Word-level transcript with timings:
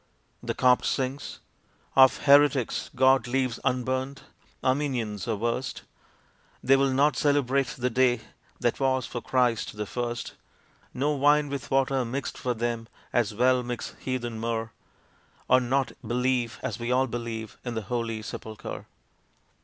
The 0.41 0.55
Copt 0.55 0.83
sings 0.83 1.41
Of 1.95 2.23
heretics 2.23 2.89
God 2.95 3.27
leaves 3.27 3.59
unburnt, 3.63 4.23
Armenians 4.63 5.27
are 5.27 5.35
worst, 5.35 5.83
They 6.63 6.75
will 6.75 6.89
not 6.91 7.15
celebrate 7.15 7.67
the 7.77 7.91
Day, 7.91 8.21
that 8.59 8.79
was 8.79 9.05
for 9.05 9.21
Christ 9.21 9.77
the 9.77 9.85
first. 9.85 10.33
No 10.91 11.11
wine 11.11 11.49
with 11.49 11.69
water 11.69 12.03
mixed 12.03 12.35
for 12.39 12.55
them, 12.55 12.87
as 13.13 13.35
well 13.35 13.61
mix 13.61 13.93
heathen 13.99 14.39
myrrh 14.39 14.71
Or 15.47 15.61
not 15.61 15.91
believe, 16.01 16.57
as 16.63 16.79
we 16.79 16.91
all 16.91 17.05
believe, 17.05 17.59
in 17.63 17.75
the 17.75 17.83
Holy 17.83 18.23
Sepulchre! 18.23 18.87